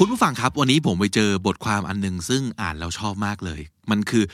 [0.00, 4.24] คุณผู้ฟังครับ วันนี้ผมไปเจอบทความอันหนึงซึ่งอ่านแล้วชอบมากเลย มันคือ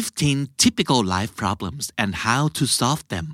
[0.00, 3.26] 15 typical life problems and how to solve them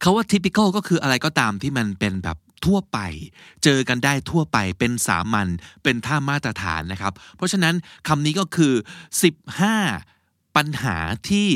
[0.00, 2.98] เขาว่า typical ก็คืออะไรก็ตามที่มันเป็นแบบทั่วไป
[3.64, 5.48] เจอกันได้ทั่วไปเป็นสามัญ
[5.82, 7.74] เป็นท่ามาตรฐานนะครับ เพราะฉะนั้น
[8.08, 8.74] คำนี้ก็คือ
[9.64, 10.96] 15 ปัญหา
[11.28, 11.48] ที่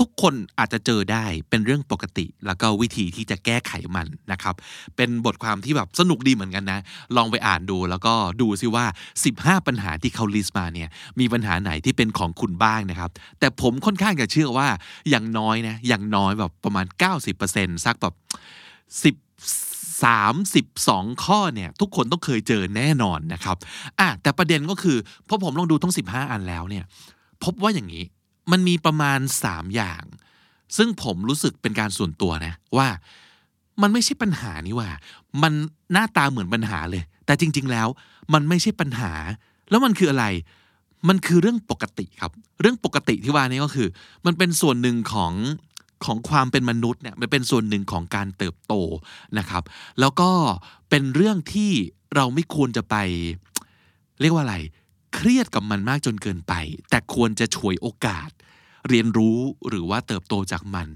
[0.00, 4.54] ทุกคนอาจจะเจอได้เป็นเรื่องปกติ แล้วก็วิธีที่จะแก้ไขมันนะครับ
[4.96, 6.80] เป็นบทความที่แบบสนุกดีเหมือนกันนะ
[7.16, 8.86] ลองไปอ่านดูแล้วก็ดูซิว่า
[9.26, 10.88] 15 ปัญหาที่เขาลิสต์มาเนี่ย
[11.20, 14.68] มีปัญหาไหนที่เป็นของคุณบ้างนะครับ แต่ผมค่อนข้างจะเชื่อว่า
[15.10, 16.86] อย่างน้อยนะอย่างน้อยแบบประมาณ
[17.36, 19.16] 90%สักแบบ 10
[20.02, 23.56] 32 ข้อเนี่ยทุกคนต้องเคยเจอแน่นอนนะครับ
[24.00, 24.96] อะแต่ประเด็นก็คือ
[25.28, 26.84] พอผมลองดูทั้ง 15 อันแล้วเนี่ย
[27.44, 28.04] พบว่าอย่างนี้
[28.50, 30.04] มันมีประมาณ 3 อย่าง
[30.76, 32.88] ซึ่งผมรู้สึกเป็นการส่วนตัวนะ ว่า
[33.82, 34.90] มันไม่ใช่ปัญหานี่ว่า
[35.42, 35.52] มัน
[35.92, 37.88] หน้าตาเหมือนปัญหาเลย แต่จริง ๆ แล้ว
[38.34, 39.12] มันไม่ใช่ปัญหา
[39.70, 40.26] แล้วมันคืออะไร
[41.08, 43.88] มันคือเรื่องปกติครับ เรื่องปกติที่ว่านี่ก็คือ
[44.26, 45.32] มันเป็นส่วนหนึ่งของ
[46.04, 48.74] ของความเป็นมนุษย์เนี่ยมันเป็นส่วนหนึ่งของการเติบโต
[49.38, 49.62] นะครับ
[50.00, 50.30] แล้วก็
[50.90, 51.70] เป็นเรื่องที่
[52.14, 52.96] เราไม่ควรจะไป
[54.20, 54.56] เรียกว่าอะไร
[55.24, 56.52] เครียดกับมันมากจนเกินไป
[56.90, 58.30] แต่ควรจะฉวยโอกาส
[58.88, 60.88] เรียนรู้หรือว่าเติบโตจากมัน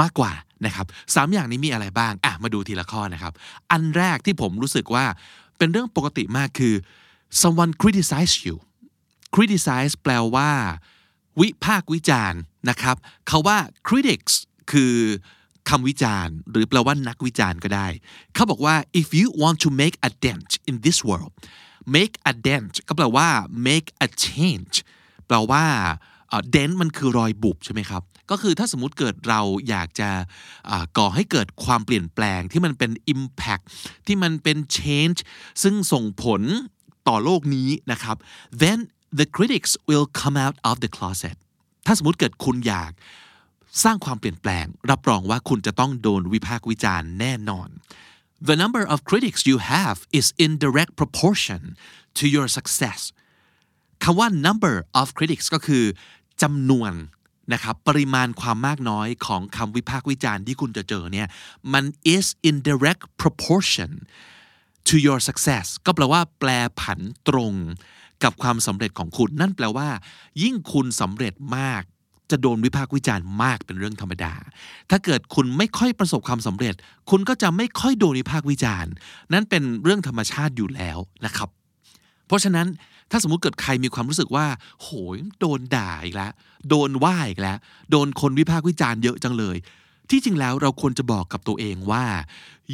[0.00, 0.32] มากกว่า
[0.66, 3.32] นะครับสามอย่างนี้มีอะไรบ้างอะมาดูทีละข้อนะครับ
[3.70, 5.04] อันแรกที่ผมรู้สึกว่า
[5.58, 6.74] เป็นเรื่องปกติมากคือ
[7.40, 8.56] someone criticize you
[9.34, 10.50] criticize แปลว่า
[11.40, 12.40] วิพากษ์วิจารณ์
[12.70, 12.96] นะครับ
[13.30, 14.34] คาว่า critics
[14.72, 14.94] คือ
[15.68, 17.86] คำวิจารณ์ หรือแปลว่านักวิจารณ์ก็ได้
[18.34, 21.32] เขาบอกว่า if you want to make a dent in this world
[21.94, 23.28] make a dent ก็แปลว่า
[23.68, 24.74] make a change
[25.26, 25.64] แปลว่า
[26.54, 30.10] dent มันคือรอยบุบใช่ไหมครับ ก็คือถ้าสมมติเกิดเราอยากจะ
[30.98, 33.64] ก่อให้เกิดความเปลี่ยนแปลงที่มันเป็น impact
[34.06, 35.18] ที่มันเป็น change
[35.62, 36.42] ซึ่งส่งผล
[37.08, 38.16] ต่อโลกนี้นะครับ
[38.62, 38.78] then
[39.18, 41.36] the critics will come out of the closet
[41.86, 42.92] ถ้าสมมติเกิดคุณอยาก
[43.84, 47.68] สร้างความเปลี่ยนแปลง รับรองว่าคุณจะต้องโดนวิพากษ์วิจารณ์แน่นอน
[48.50, 51.60] The number of critics you have is in direct proportion
[52.18, 53.00] to your success
[54.02, 55.84] คำว่า number of critics ก็คือ
[56.42, 56.92] จำนวน
[57.52, 61.28] นะครับปริมาณความมากน้อยของคำวิพากษ์วิจารณ์ที่คุณจะเจอเนี่ย
[61.72, 63.90] มัน is in direct proportion
[64.88, 67.54] to your success ก็แปลว่าแปลผันตรง
[68.22, 69.88] กับความสำเร็จของคุณ นั่นแปลว่า
[70.42, 71.82] ยิ่งคุณสำเร็จมาก
[72.32, 74.34] จะโดนวิพากษ์วิจารณ์มากเป็นเรื่องธรรมดา
[74.90, 76.74] ถ้าเกิดคุณไม่ค่อยประสบความสำเร็จ
[77.10, 78.92] คุณก็จะไม่ค่อยโดนวิพากษ์วิจารณ์
[79.32, 81.48] นั่นเป็นเรื่องธรรมชาติอยู่แล้วนะครับ
[82.26, 82.66] เพราะฉะนั้น
[83.10, 84.46] ถ้าสมมุติเกิดใครมีความรู้สึกว่า
[84.82, 86.32] โหยโดนด่าอีกแล้ว
[86.68, 87.58] โดนว่าอีกแล้ว
[87.90, 89.56] โดนคนวิพากษ์วิจารณ์เยอะจังเลย
[90.10, 92.04] ที่จริงแล้วเราควรจะบอกกับตัวเองว่า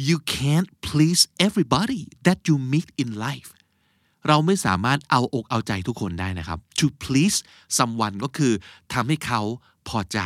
[0.07, 3.49] you can't please everybody that you meet in life
[4.27, 7.37] เราไม่สามารถเอาอกเอาใจทุกคนได้นะครับ to please
[7.77, 8.53] someone ก็คือ
[8.93, 9.41] ทำให้เขา
[9.89, 10.19] พอใจ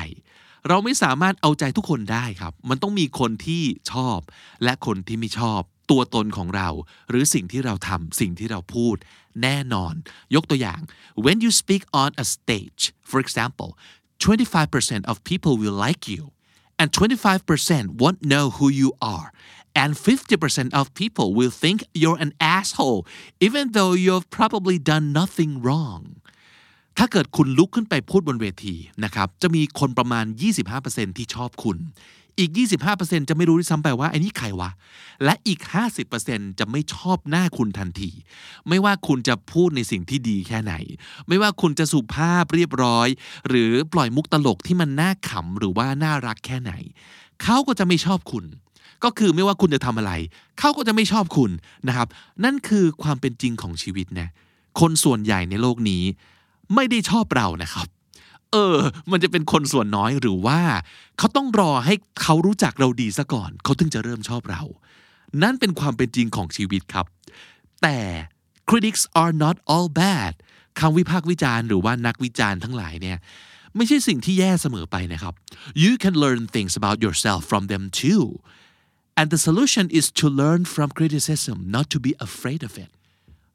[0.67, 4.19] เราไม่สามารถเอาใจทุกคนได้ครับ มันต้องมีคนที่ชอบ
[4.63, 5.61] และคนที่ไม่ชอบ
[5.91, 6.69] ตัวตนของเรา
[7.09, 8.95] หรือสิ่งที่เราทำสิ่งที่เราพูด
[9.41, 9.93] แน่นอน
[10.35, 10.81] ยกตัวอย่าง
[11.25, 13.69] when you speak on a stage for example
[14.23, 16.23] 25% of people will like you
[16.79, 19.27] and 25% won't know who you are
[19.81, 23.00] and 50% of people will think you're an asshole
[23.47, 26.01] even though you've probably done nothing wrong
[26.97, 30.25] ถ้าเกิดคุณลุกขึ้นไปพูดบนเวทีนะครับ จะมีคนประมาณ
[30.72, 31.78] 25%ที่ชอบคุณ
[32.39, 32.51] อีก
[32.89, 34.69] 25%จะไม่รู้ด้วยซ้ำไปว่าไอ้นี่ใครวะ
[35.23, 35.59] และอีก
[36.09, 38.11] 50%จะไม่ชอบหน้าคุณทันที
[38.70, 40.73] ไม่ว่าคุณจะพูดในสิ่งที่ดีแค่ไหน
[41.28, 43.08] ไม่ว่าคุณจะสุภาพเรียบร้อย
[43.49, 46.72] หรือปล่อยมุกตลกที่มันน่าขำหรือว่าน่ารักแค่ไหน
[47.43, 48.46] เขาก็จะไม่ชอบคุณ
[49.03, 50.11] ก็คือไม่ว่าคุณจะทำอะไร
[50.59, 51.52] เขาก็จะไม่ชอบคุณ
[51.88, 52.08] นะครับ
[52.44, 54.28] นั่นคือความเป็นจริงของชีวิตนะ
[54.79, 56.03] คนส่วนใหญ่ในโลกนี้
[56.76, 57.88] ไม่ได้ชอบเรานะครับ
[58.52, 58.78] เออ
[59.11, 60.59] มันจะเป็นคนส่วนน้อยหรือว่า
[61.17, 64.64] เขาต้องรอให้เขารู้จักเราดีซะก่อน เขาถึงจะเริ่มชอบเรา
[65.44, 67.06] นั่นเป็นความเป็นจริงของชีวิตครับ
[67.82, 67.97] แต่
[68.70, 70.34] critics are not all bad
[70.79, 73.17] คำวิพากษ์วิจารณ์หรือว่านักวิจารณ์ทั้งหลายเนี่ย
[73.76, 75.34] ไม่ใช่สิ่งที่แย่เสมอไปนะครับ
[75.84, 78.23] you can learn things about yourself from them too
[79.19, 82.89] and the solution is to learn from criticism not to be afraid of it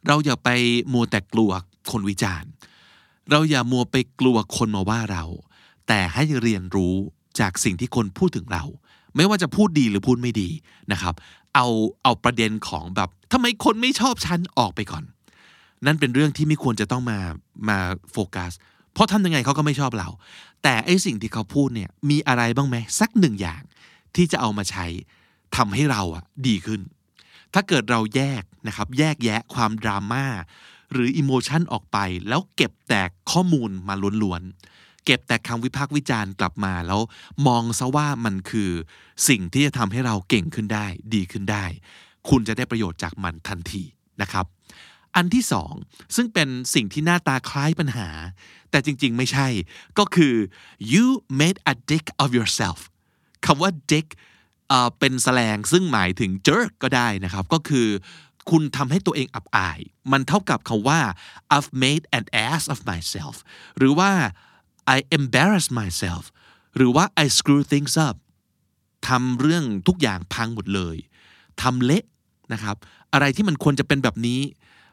[0.07, 0.49] เราอย่าไป
[0.93, 1.51] มัวแต่กลัว
[1.91, 2.51] คนวิจารณ์
[3.31, 5.25] เราอย่ามัวไปกลัวคนมาว่าเรา
[5.89, 6.95] แต่ให้เรียนรู้
[7.41, 8.65] จากสิ่งที่คนพูดถึงเรา
[9.17, 10.49] ไม่ว่าจะพูดดีหรือพูดไม่ดี
[10.93, 11.15] นะครับ
[11.55, 11.67] เอา
[12.03, 15.05] เอาประเด็นของแบบทำไมคนไม่ชอบฉันออกไปก่อน
[15.87, 17.19] นั่นเป็นเรื่องที่ไม่ควรจะต้องมา
[17.69, 17.79] มา
[18.13, 18.53] โฟกัส
[18.93, 20.09] เพราะทำยังไงเขาก็ไม่ชอบเรา
[20.63, 23.63] แต่ไอสิ่งที่เขาพูดเนี่ยมีอะไรบ้างไหมสักหนึ่งอย่าง
[24.17, 24.87] ที่จะเอามาใช้
[25.57, 26.81] ทำให้เราอะดีขึ้น
[27.55, 30.25] ถ้าเกิดเราแยกนะครับ แยกแยะความดราม่า
[30.93, 31.99] หรืออิโมชันออกไป
[32.29, 37.01] แล้วเก็บแต่ข้อมูลมาล้วนๆ เก็บแต่คำวิพากษ์วิจารณ์กลับมาแล้ว
[37.47, 38.71] มองซะว่ามันคือ
[39.29, 41.65] สิ่งที่จะทำให้เราเก่งขึ้นได้ ดีขึ้นได้
[42.29, 43.83] คุณจะได้ประโยชน์จากมันทันที
[44.23, 44.47] นะครับ
[45.17, 45.73] อันที่สอง
[46.17, 48.09] ซึ่งเป็นสิ่งที่หน้าตาคล้ายปัญหา
[48.71, 49.49] แต่จริงๆไม่ใช่
[49.99, 50.35] ก็คือ
[50.93, 51.07] you
[51.41, 52.81] made a dick of yourself
[53.47, 54.07] คำว่า dick
[54.99, 57.89] เป็นแสลงซึ่งหมายถึง jerk ก็ได้นะครับ ก็คือ
[58.51, 59.79] คุณทำให้ตัวเองอับอาย
[60.13, 61.01] มันเท่ากับคำว่า
[61.55, 63.37] I've made an ass of myself
[63.79, 64.11] หรือว่า
[64.97, 66.25] I embarrass myself
[66.77, 68.17] หรือว่า I screw things up
[69.09, 70.97] ทำเรื่องทุกอย่างพังหมดเลย
[71.63, 72.05] ทำเละ
[72.53, 72.77] นะครับ
[73.13, 74.41] อะไรที่มันควรจะเป็นแบบนี้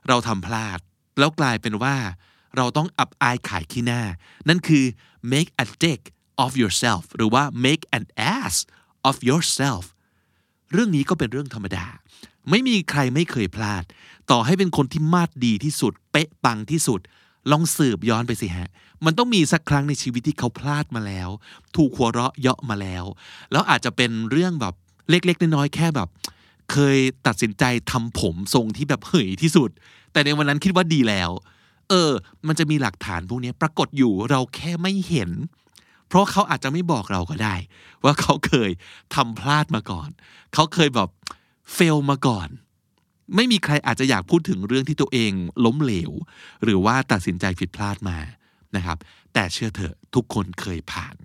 [0.07, 0.79] เราทำพลาด
[1.19, 1.95] แล้วกลายเป็นว่า
[2.57, 4.01] เราต้องอับอายขายขี้หน้า
[4.47, 4.85] นั่นคือ
[5.33, 6.01] make a dick
[6.43, 8.05] of yourself หรือว่า make an
[8.37, 8.55] ass
[9.09, 9.85] of yourself
[10.71, 11.85] เรื่องนี้ก็เป็นเรื่องธรรมดา
[12.49, 13.83] ไม่มีใครไม่เคยพลาด
[14.31, 16.99] ต่อให้เป็นคนที่มาดดีที่สุด เป๊ะปังที่สุด
[17.51, 18.69] ลองสืบย้อนไปสิฮะ
[19.05, 21.29] มันต้องมีสักครั้งในชีวิตที่เขาพลาดมาแล้ว
[21.75, 23.03] ถูกหัวเราะเยาะมาแล้ว
[23.51, 24.73] แล้วอาจจะเป็นเรื่องแบบ
[25.09, 26.09] เล็ก ๆ น้อยๆแค่แบบ
[26.71, 26.97] เคย
[27.27, 29.69] ตัดสินใจทำผมทรงที่แบบเหยที่สุด
[30.11, 31.29] แต่ในวันนั้นคิดว่าดีแล้ว
[31.89, 32.11] เออ
[32.47, 35.29] มันจะมีหลักฐานพวกนี้ปรากฏอยู่เราแค่ไม่เห็น
[36.07, 37.55] เพราะเขาอาจจะไม่บอกเราก็ได้
[38.03, 38.71] ว่าเขาเคย
[39.15, 40.09] ทำพลาดมาก่อน
[40.53, 41.09] เขาเคยแบบ
[41.73, 42.47] เฟลมาก่อน
[43.35, 45.31] ไม่มีใครอาจจะอยากพูดถึงเรื่องที่ตัวเอง
[45.65, 46.11] ล้มเหลว
[46.63, 48.17] หรือว่าตัดสินใจผิดพลาดมา
[48.75, 48.97] นะครับ
[49.33, 51.15] แต่เชื่อเถอะทุกคนเคยผ่าน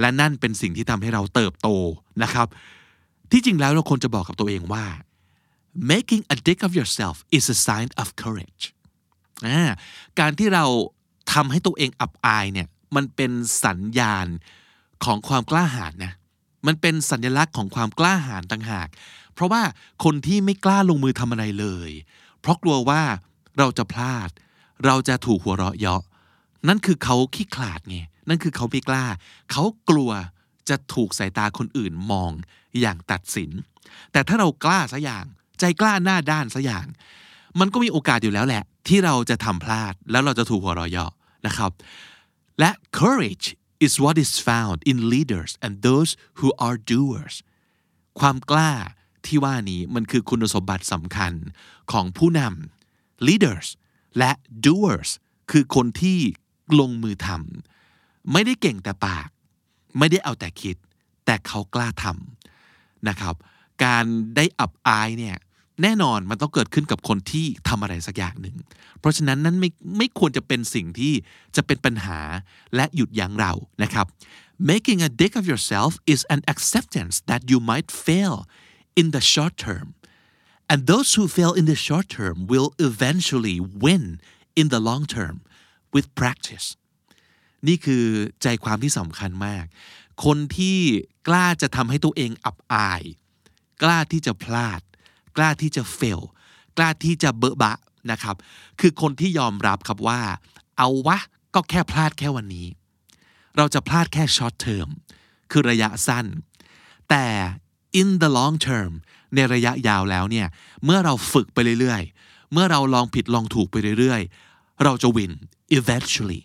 [0.00, 1.68] และนั่นเป็นสิ่งที่ทำให้เราเติบโต
[2.22, 2.46] นะครับ
[3.30, 4.84] ที่จริงแล้วเราควรจะบอกกับตัวเองว่า
[5.92, 8.64] making a dick of yourself is a sign of courage
[10.20, 10.64] การที่เรา
[11.32, 13.32] ทำให้ตัวเองอับอายเนี่ย มันเป็น
[13.64, 14.26] สัญญาณ
[15.04, 16.12] ของความกล้าหาญนะ
[16.66, 18.88] มันเป็นสัญลักษณ์ของความกล้าหาญต่างหาก
[19.34, 19.62] เพราะว่า
[20.04, 21.90] คนที่ไม่กล้าลงมือทำอะไรเลย
[22.40, 23.02] เพราะกลัวว่า
[23.58, 24.28] เราจะพลาด
[24.84, 26.02] เราจะถูกหัวเราะเยาะ
[26.68, 27.96] นั่นคือเขาขี้ขลาดไง
[28.28, 29.06] นั่นคือเขาไม่กล้า
[29.52, 30.10] เขากลัว
[30.68, 32.30] จะถูกสายตาคนอื่นมอง
[32.80, 33.50] อย่างตัดสิน
[34.12, 35.24] แต่ถ้าเรากล้าสัอย่าง
[35.60, 36.86] ใจกล้าหน้าด้านสัอย่าง
[37.60, 41.12] มันก็มีโอกาสอยู่แล้วแหละ ที่เราจะทำพลาดแล้วเราจะถูกหัวเราะเยาะ
[41.46, 41.70] นะครับ
[42.60, 42.70] และ
[43.00, 43.46] courage
[43.86, 47.34] is what is found in leaders and those who are doers
[48.20, 48.72] ความกล้า
[49.26, 51.32] ที่ว่านี้มันคือคุณสมบัติสำคัญ
[51.92, 53.68] ของผู้นำ leaders
[54.18, 54.30] และ
[54.66, 55.10] doers
[55.50, 56.18] คือคนที่
[56.80, 59.28] ลงมือทำไม่ได้เก่งแต่ปาก
[59.98, 60.76] ไม่ได้เอาแต่คิด
[61.24, 63.34] แต่เขากล้าทำนะครับ
[63.84, 64.04] การ
[64.36, 65.36] ได้อับอายเนี่ย
[65.82, 68.56] แน่นอนมันต้องเกิดขึ้นกับคนที่ทำอะไรสักอย่างหนึ่ง
[69.00, 71.12] เพราะฉะนั้นนั้นไม่ไม่ควรจะเป็นสิ่งที่
[71.56, 72.20] จะเป็นปัญหา
[72.76, 73.52] และหยุดยั้งเรา
[73.82, 74.06] นะครับ
[74.72, 78.36] making a dick of yourself is an acceptance that you might fail
[79.00, 79.86] in the short term
[80.70, 84.04] and those who fail in the short term will eventually win
[84.60, 85.36] in the long term
[85.94, 86.66] with practice
[87.68, 88.04] นี่คือ
[88.42, 89.64] ใจความที่สำคัญมาก
[90.24, 90.78] คนที่
[91.28, 93.02] กล้าจะทำให้ตัวเองอับอาย
[93.82, 94.80] กล้าที่จะพลาด
[95.36, 96.20] กล้าที่จะเฟล
[96.76, 97.76] กล้าที่จะเบอะบะ
[98.10, 98.36] นะครับ
[98.80, 100.20] คือคนที่ยอมรับครับว่า
[100.78, 101.18] เอาวะ
[101.54, 102.66] ก็แค่พลาดแค่วันนี้
[103.56, 104.88] เราจะพลาดแค่ short term
[105.50, 106.26] คือระยะสั้น
[107.10, 107.24] แต่
[108.00, 108.92] in the long term
[109.34, 110.46] ในระยะยาวแล้วเนี่ย
[110.84, 115.32] เมื่อเราฝึกไปเรื่อยๆ เมื่อเราลองผิดลองถูกไปเรื่อยๆ เราจะวิน
[115.78, 116.40] eventually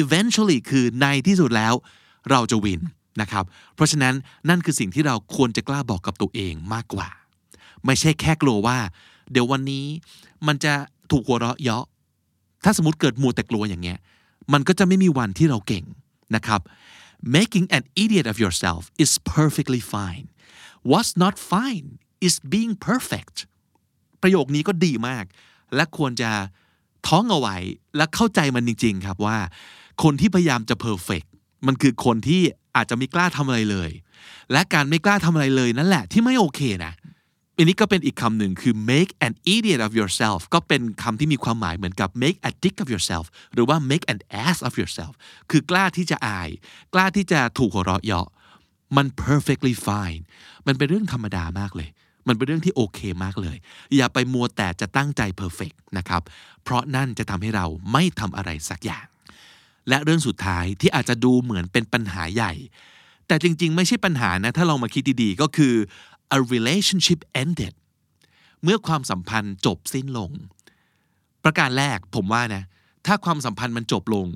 [0.00, 1.74] eventually คือในที่สุดแล้ว
[2.30, 2.80] เราจะวิน
[3.20, 4.14] นะครับ เพราะฉะนั้น
[4.48, 7.08] นั่นคือสิ่งที่เราควรจะกล้าบอกกับตัวเองมากกว่า
[7.84, 8.78] ไม่ใช่แค่กลัวว่า
[9.32, 9.86] เดี๋ยววันนี้
[10.46, 10.74] มันจะ
[11.10, 11.84] ถูกหัวเราะเยาะ
[12.64, 13.98] ถ้าสมมติเกิดมัวแต่กลัวอย่างเงี้ย
[14.52, 15.84] มันก็จะไม่มีวันที่เราเก่ง
[16.34, 16.60] นะครับ
[17.36, 20.26] making an idiot of yourself is perfectly fine
[20.90, 21.88] what's not fine
[22.26, 23.36] is being perfect
[24.22, 25.24] ประโยคนี้ก็ดีมาก
[25.74, 26.30] และควรจะ
[27.06, 27.56] ท้องเอาไว้
[27.96, 29.38] และเข้าใจมันจริง ๆ ครับว่า
[30.02, 31.28] คนที่พยายามจะ perfect
[31.66, 32.42] มันคือคนที่
[32.76, 33.90] อาจจะไม่กล้าทำอะไรเลย
[34.52, 36.92] และการไม่กล้าทำอะไรเลยนั่นแหละที่ไม่โอเคนะ
[37.58, 44.20] อันนี้ก็เป็นอีกคำหนึ่งคือ make an idiot of yourself ก็เป็นคำที่มีความหมายเหมือนกับ make a dick of yourself หรือว่า make an
[44.46, 45.12] ass of yourself
[45.50, 46.50] คือกล้าที่จะอาย
[46.94, 48.26] กล้าที่จะถูกหัวเราะเยาะ
[48.96, 50.22] มัน perfectly fine
[50.66, 51.88] มันเป็นเรื่องธรรมดามากเลย
[52.28, 53.56] มันเป็นเรื่องที่โอเคมากเลย
[53.96, 56.22] อย่าไปมัวแต่จะตั้งใจ perfect นะครับ
[56.62, 59.06] เพราะนั่นจะทำให้เราไม่ทำอะไรสักอย่าง
[59.88, 62.52] และเรื่องสุดท้ายที่อาจจะดูเหมือนเป็นปัญหาใหญ่
[63.26, 65.74] แต่จริงๆ ไม่ใช่ปัญหานะ ถ้าลองมาคิดดีๆ ก็คือ
[66.36, 67.74] a relationship ended
[68.62, 70.30] เมื่อความสัมพันธ์จบสิ้นลง
[71.44, 72.62] ประการแรกผมว่านะ
[73.06, 74.26] ถ้าความสัมพันธ์มันจบลง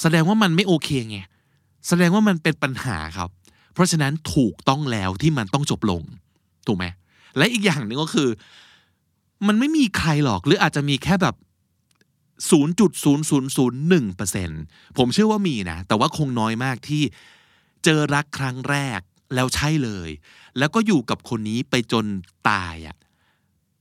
[0.00, 1.18] แสดงว่ามันไม่โอเคไง
[1.88, 3.30] แสดงว่ามันเป็นปัญหาครับ
[3.74, 6.02] เพราะฉะนั้นถูกต้องแล้วที่มันต้องจบลง
[6.66, 6.84] ถูกไหม
[7.36, 8.28] และอีกอย่างหนึ่งก็คือ
[9.46, 11.34] มันไม่มีใครหรอกหรืออาจจะมีแค่แบบ
[12.50, 17.02] 0.0001%ผมเชื่อว่ามีนะ แต่ว่าคงน้อยมากที่
[17.84, 19.00] เจอรักครั้งแรก
[19.34, 20.10] แล้วใช่เลย
[20.58, 22.06] แล้วก็อยู่กับคนนี้ไปจน
[22.48, 22.96] ตายอะ่ะ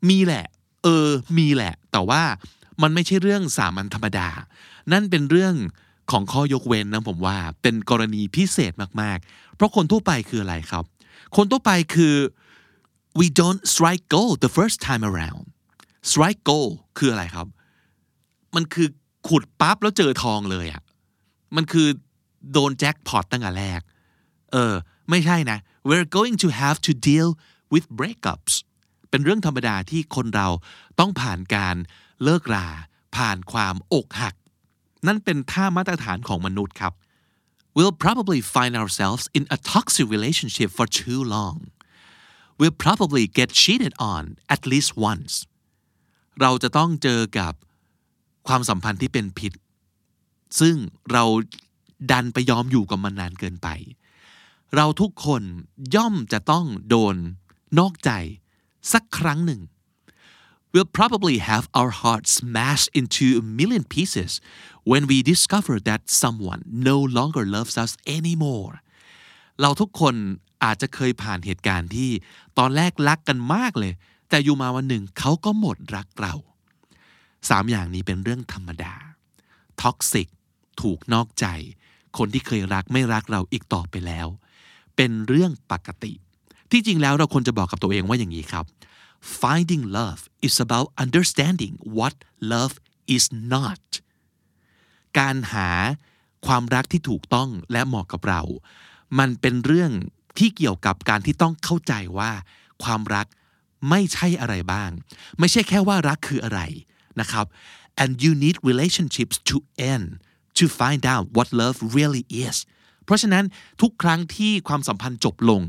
[0.10, 0.46] มีแหละ
[0.84, 2.22] เออ มีแหละ แต่ว่า
[2.82, 4.30] มันไม่ใช่เรื่องสามัญธรรมดา
[4.92, 5.56] นั่นเป็นเรื่อง
[6.12, 10.84] ของข้อยกเว้นนะผมว่า เป็นกรณีพิเศษมากๆ เพราะคนทั่วไปคืออะไรครับ
[11.36, 12.16] คนทั่วไปคือ
[13.20, 15.44] we don't strike gold the first time around
[16.12, 17.48] strike gold คืออะไรครับ
[18.56, 18.88] มันคือ
[19.28, 20.82] ขุดปั๊บแล้วเจอทองเลยอะ่ะ
[21.56, 21.88] มันคือ
[22.52, 23.82] โดนแจ็คพอตตั้งแต่แรก
[24.52, 24.74] เออ
[25.10, 27.30] ไม่ใช่นะ we're going to have to deal
[27.74, 28.54] with breakups
[29.10, 30.48] เป็นเรื่องธรรมดาที่คนเรา
[31.00, 31.76] ต้องผ่านการ
[32.24, 32.68] เลิกรา
[33.16, 34.36] ผ่านความอกหัก
[35.08, 36.94] นั่นเป็นท่ามาตรฐานของมนุษย์ครับ
[37.78, 41.58] We'll probably find ourselves in a toxic relationship for too long.
[42.60, 44.24] We'll probably get cheated on
[44.54, 45.34] at least once.
[46.42, 47.54] เราจะต้องเจอกับ
[48.48, 49.54] ความสัมพันธ์ที่เป็นพิษ
[50.60, 50.76] ซึ่ง
[51.12, 51.24] เรา
[52.12, 53.68] ดันไปยอมอยู่กับมันนานเกินไป
[54.76, 55.44] เราทุกคน
[55.96, 57.16] ย่อมจะต้องโดน
[57.80, 58.12] นอกใจ
[58.94, 59.62] สักครั้งหนึ่ง
[60.74, 64.32] We'll probably have our hearts smashed into a million pieces
[64.90, 68.74] when we discover that someone no longer loves us anymore
[69.62, 70.16] เราทุกคน
[70.64, 72.10] อาจจะเคยผ่านเหตุการณ์ที่
[72.58, 73.94] ตอนแรกรักกันมากเลย
[74.30, 76.34] แต่อยู่มาวันหนึ่งเขาก็หมดรักเรา
[77.50, 78.94] สามอย่างนี้เป็นเรื่องธรรมดา
[79.82, 80.28] ท็อกซิก
[80.82, 81.46] ถูกนอกใจ
[82.18, 84.28] คนที่เคยรักไม่รักเราอีกต่อไปแล้ว
[85.02, 86.14] เป็นเรื่องปกติ
[86.72, 88.66] ที่จริงแล้วเราควรจะบอกกับตัวเองว่าอย่างนี้ครับ
[89.42, 92.16] finding love is about understanding what
[92.54, 92.76] love
[93.16, 93.84] is not
[95.20, 95.70] การหา
[96.46, 98.42] ความรักที่ถูกต้องและเหมาะกับเรา
[99.20, 99.92] มันเป็นเรื่อง
[100.38, 102.32] ที่เกี่ยวกับการที่ต้องเข้าใจว่า
[102.84, 103.28] ความรัก
[103.90, 104.90] ไม่ใช่อะไรบ้าง
[105.40, 106.62] ไม่ใช่แค่ว่ารักคืออะไร
[107.20, 107.46] นะครับ
[108.02, 109.58] and you need relationships to
[109.94, 110.08] end
[110.58, 112.58] to find out what love really is
[113.10, 113.46] เพราะฉะนั้น
[113.82, 115.62] ทุกครั้งที่ความสัมพันธ์จบลง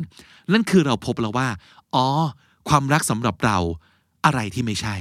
[0.53, 1.49] นั่นคือเราพบแล้วว่า
[1.95, 2.07] อ๋อ
[2.69, 3.59] ความรักสำหรับเรา
[4.25, 4.97] อะไรที่ไม่ใช่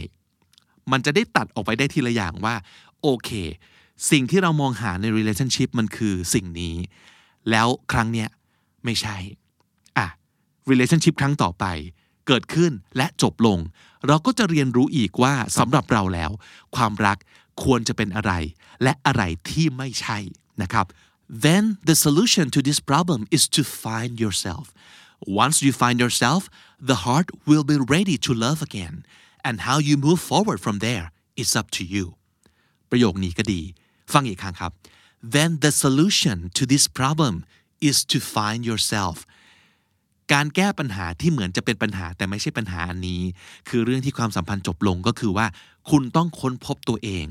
[0.91, 2.55] มันจะได้ตัดออกไปได้ทีละอย่างว่า
[3.01, 3.29] โอเค
[4.11, 6.75] สิ่งที่เรามองหาใน relationship มันคือสิ่งนี้
[7.49, 8.29] แล้วครั้งเนี้ย
[8.85, 9.17] ไม่ใช่
[9.97, 10.07] อะ
[10.69, 11.65] relationship ครั้งต่อไป
[12.27, 13.59] เกิดขึ้นและจบลง
[14.07, 16.31] เราก็จะเรียนรู้อีกว่าสำหรับเราแล้ว
[16.75, 17.17] ความรัก
[17.63, 18.31] ควรจะเป็นอะไร
[18.83, 20.17] และอะไรที่ไม่ใช่
[20.61, 20.85] นะครับ
[21.28, 24.72] then the solution to this problem is to find yourself
[25.26, 26.50] once you find yourself
[26.90, 29.04] the heart will be ready to love again
[29.46, 31.06] and how you move forward from there
[31.36, 32.04] is up to you
[32.90, 33.62] ประโยคนี้ก็ดี
[34.12, 34.72] ฟังอีกครั้งครับ
[35.36, 37.34] then the solution to this problem
[37.88, 39.16] is to find yourself
[40.33, 43.21] การแก้ปัญหาที่เหมือนจะเป็นปัญหาแต่ไม่ใช่ปัญหาอันนี้
[43.69, 45.47] คือเรื่องที่ความสัมพันธ์จบลงก็คือว่า
[45.91, 47.25] คุณต้องค้นพบตัวเอง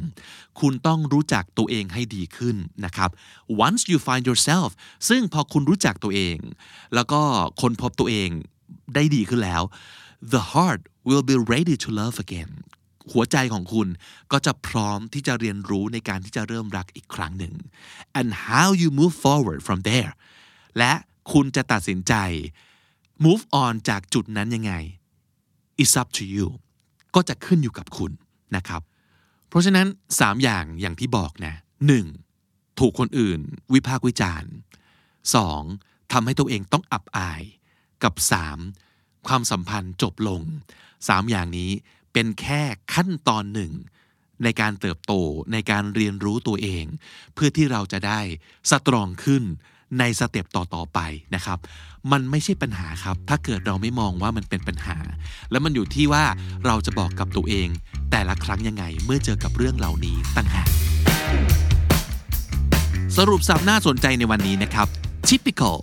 [0.61, 3.11] คุณต้องรู้จักตัวเองให้ดีขึ้นนะครับ
[3.67, 4.71] once you find yourself
[5.09, 6.37] ซึ่งพอคุณรู้จักตัวเอง
[6.95, 7.21] แล้วก็
[7.61, 8.31] ค้นพบตัวเอง
[8.95, 9.63] ได้ดีขึ้นแล้ว
[10.33, 12.51] the heart will be ready to love again
[13.13, 13.89] หัวใจของคุณ
[14.33, 17.55] ก็จะพร้อมที่จะเรียนรู้ในการที่จะเริ่มรักอีกครั้งหนึ่ง
[18.19, 20.13] and how you move forward from there
[20.79, 20.93] และ
[21.33, 22.15] คุณจะตัดสินใจ
[23.25, 24.73] move on จากจุดนั้นยังไง
[25.81, 26.47] it's up to you
[27.15, 28.13] ก็จะขึ้นอยู่กับคุณ
[28.57, 28.83] นะครับ
[29.49, 31.55] เพราะฉะนั้น 3 อย่างอย่างที่บอกนะ
[32.17, 32.79] 1.
[32.79, 33.41] ถูกคนอื่น
[33.75, 34.51] วิพากษ์วิจารณ์
[35.33, 36.13] 2.
[36.13, 37.43] ทำให้ตัวเองต้องอับอาย
[38.05, 38.15] กับ
[38.71, 39.27] 3.
[39.27, 40.43] ความสัมพันธ์จบลง
[40.87, 41.71] 3 อย่างนี้
[42.13, 42.63] เป็นแค่
[42.95, 43.73] ขั้นตอนหนึ่ง
[44.43, 45.13] ในการเติบโต
[45.53, 46.85] ในการเรียนรู้ตัวเอง
[47.35, 48.21] เพื่อที่เราจะได้
[48.71, 49.43] สตรองขึ้น
[49.99, 50.99] ในสเต็ปต่อๆไป
[51.35, 51.59] นะครับ
[52.13, 54.97] มันไม่ใช่ปัญหาครับ ถ้าเกิดเราไม่มองว่ามันเป็นปัญหา
[55.51, 56.25] แล้วมันอยู่ที่ว่า
[56.67, 57.69] เราจะบอกกับตัวเอง
[58.11, 60.69] แต่ละครั้งยังไงเมื่อเจอกับเรื่องเหล่านี้ตั้งหาก
[63.17, 64.89] สรุปสับน่าสนใจในวันนี้นะครับ
[65.29, 65.79] typical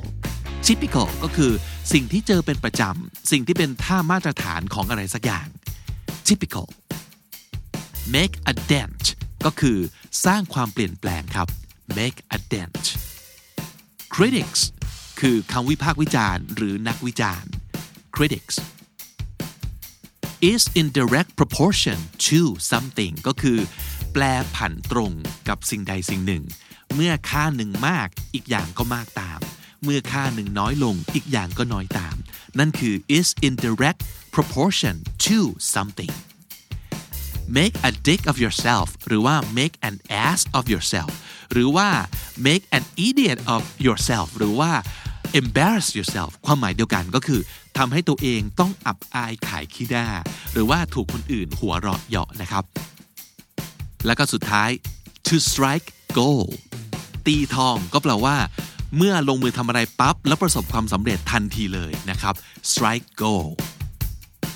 [0.67, 1.51] typical ก็คือ
[1.93, 5.47] สิ่งที่เจอเป็นประจำ สิ่งที่เป็นท่ามาตรฐานของอะไรสักอย่าง
[6.27, 6.67] typical
[8.15, 9.03] make a dent
[9.45, 9.77] ก็คือ
[10.25, 11.47] สร้างความเปลี่ยนแปลงครับ
[11.97, 12.83] make a dent
[14.15, 14.62] critics
[15.19, 17.50] คือคำวิพากษ์วิจารณ์หรือนักวิจารณ์
[18.15, 18.55] critics
[20.51, 22.39] is in direct proportion to
[22.72, 23.60] something ก็คือ
[24.13, 24.24] แปล
[24.55, 25.12] ผันตรง
[25.48, 26.43] กับสิ่งใดสิ่งหนึ่ง
[26.95, 29.39] เมื่อค่าหนึ่งมากอีกอย่างก็มากตาม
[29.84, 32.15] เมื่อค่าหนึ่งน้อยลงอีกอย่างก็น้อยตาม
[32.60, 34.01] นั่นคือ is in direct
[34.36, 34.95] proportion
[35.27, 35.38] to
[35.74, 36.13] something
[37.57, 39.95] make a dick of yourself หรือว่า make an
[40.27, 41.12] ass of yourself
[41.51, 41.89] หรือว่า
[42.48, 44.72] make an idiot of yourself หรือว่า
[45.39, 47.42] embarrass yourself ความหมายเดียวกันก็คือ
[47.77, 50.08] ทำให้ตัวเองต้องอับอายขายขี้หน้า
[50.54, 52.63] หรือว่าถูกคนอื่นหัวเราะเยาะนะครับ
[54.06, 54.70] แล้วก็สุดท้าย
[55.27, 55.88] to strike
[56.18, 56.54] gold
[57.25, 58.38] ตีทองก็แปลว่า
[58.98, 62.34] เมื่อลงมือทำอะไรปั๊บแล้วประสบความสำเร็จทันทีเลยนะครับ
[62.72, 63.54] strike gold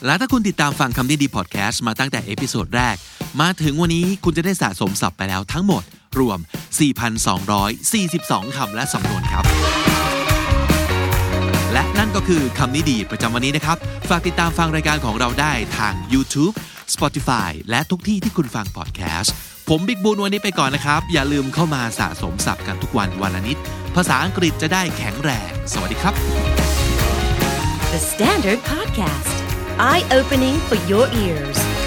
[0.06, 2.96] และถ้าคุณติดตามฟังคำนี้ดีพอดแคสต์มาตั้งแต่ episode แรก
[3.42, 5.84] มาถึงวันนี้คุณจะได้สะสมศัพท์ไปแล้วทั้งหมด
[6.20, 6.39] รวม
[7.28, 9.44] 4,242 คำและสำนวนครับ
[11.74, 13.78] และนั่นก็คือคำนี้ดีประจำวันนี้นะครับ
[14.10, 16.54] ฝากติดตามฟังรายการของเราได้ทาง YouTube
[16.94, 19.34] Spotify และทุกที่ที่คุณฟังพอดแคสต์
[19.70, 23.58] ผมบิ๊กบูนวันนี้ไปก่อนนะครับ อย่าลืมเข้ามาสะสมศัพท์กันทุกวันวันละนิด
[23.96, 26.13] ภาษาอังกฤษจะได้แข็งแรง สวัสดีครับ
[27.94, 29.36] The Standard Podcast,
[29.80, 31.79] eye opening for your ears.